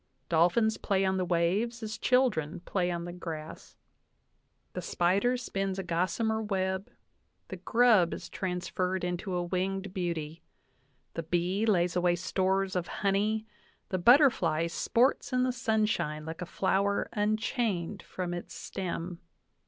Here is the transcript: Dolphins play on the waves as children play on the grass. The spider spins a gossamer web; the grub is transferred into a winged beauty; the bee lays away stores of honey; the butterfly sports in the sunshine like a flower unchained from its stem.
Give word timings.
Dolphins 0.29 0.77
play 0.77 1.05
on 1.05 1.17
the 1.17 1.25
waves 1.25 1.83
as 1.83 1.99
children 1.99 2.61
play 2.61 2.89
on 2.89 3.05
the 3.05 3.13
grass. 3.13 3.75
The 4.73 4.81
spider 4.81 5.37
spins 5.37 5.77
a 5.77 5.83
gossamer 5.83 6.41
web; 6.41 6.89
the 7.49 7.57
grub 7.57 8.11
is 8.11 8.27
transferred 8.27 9.03
into 9.03 9.35
a 9.35 9.43
winged 9.43 9.93
beauty; 9.93 10.41
the 11.13 11.21
bee 11.21 11.67
lays 11.67 11.95
away 11.95 12.15
stores 12.15 12.75
of 12.75 12.87
honey; 12.87 13.45
the 13.89 13.99
butterfly 13.99 14.65
sports 14.65 15.31
in 15.33 15.43
the 15.43 15.51
sunshine 15.51 16.25
like 16.25 16.41
a 16.41 16.47
flower 16.47 17.07
unchained 17.13 18.01
from 18.01 18.33
its 18.33 18.55
stem. 18.55 19.19